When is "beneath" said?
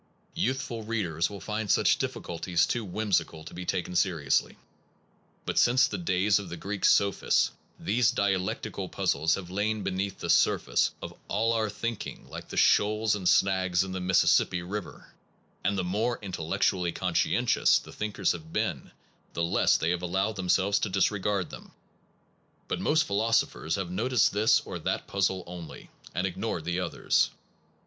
9.83-10.17